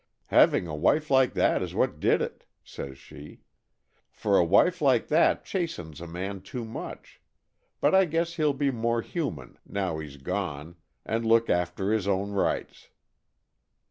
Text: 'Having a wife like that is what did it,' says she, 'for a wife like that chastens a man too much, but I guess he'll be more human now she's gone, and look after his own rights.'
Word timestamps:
'Having 0.33 0.65
a 0.65 0.73
wife 0.75 1.11
like 1.11 1.33
that 1.35 1.61
is 1.61 1.75
what 1.75 1.99
did 1.99 2.23
it,' 2.23 2.43
says 2.63 2.97
she, 2.97 3.41
'for 4.09 4.35
a 4.35 4.43
wife 4.43 4.81
like 4.81 5.09
that 5.09 5.45
chastens 5.45 6.01
a 6.01 6.07
man 6.07 6.41
too 6.41 6.65
much, 6.65 7.21
but 7.79 7.93
I 7.93 8.05
guess 8.05 8.33
he'll 8.33 8.53
be 8.55 8.71
more 8.71 9.03
human 9.03 9.59
now 9.63 9.99
she's 10.01 10.17
gone, 10.17 10.75
and 11.05 11.23
look 11.23 11.51
after 11.51 11.91
his 11.93 12.07
own 12.07 12.31
rights.' 12.31 12.87